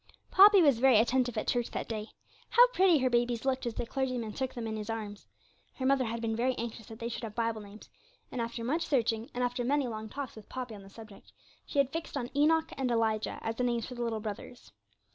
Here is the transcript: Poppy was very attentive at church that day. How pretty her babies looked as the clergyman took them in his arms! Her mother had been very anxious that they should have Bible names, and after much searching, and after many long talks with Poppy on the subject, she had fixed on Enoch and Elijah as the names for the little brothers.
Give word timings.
Poppy 0.31 0.63
was 0.63 0.79
very 0.79 0.97
attentive 0.97 1.37
at 1.37 1.47
church 1.47 1.69
that 1.69 1.87
day. 1.87 2.07
How 2.49 2.67
pretty 2.69 2.97
her 2.97 3.09
babies 3.11 3.45
looked 3.45 3.67
as 3.67 3.75
the 3.75 3.85
clergyman 3.85 4.33
took 4.33 4.55
them 4.55 4.65
in 4.65 4.75
his 4.75 4.89
arms! 4.89 5.27
Her 5.75 5.85
mother 5.85 6.05
had 6.05 6.21
been 6.23 6.35
very 6.35 6.55
anxious 6.57 6.87
that 6.87 6.97
they 6.97 7.07
should 7.07 7.21
have 7.21 7.35
Bible 7.35 7.61
names, 7.61 7.87
and 8.31 8.41
after 8.41 8.63
much 8.63 8.81
searching, 8.87 9.29
and 9.35 9.43
after 9.43 9.63
many 9.63 9.87
long 9.87 10.09
talks 10.09 10.35
with 10.35 10.49
Poppy 10.49 10.73
on 10.73 10.81
the 10.81 10.89
subject, 10.89 11.31
she 11.67 11.77
had 11.77 11.93
fixed 11.93 12.17
on 12.17 12.35
Enoch 12.35 12.71
and 12.79 12.89
Elijah 12.89 13.37
as 13.43 13.57
the 13.57 13.63
names 13.63 13.85
for 13.85 13.93
the 13.93 14.01
little 14.01 14.21
brothers. 14.21 14.71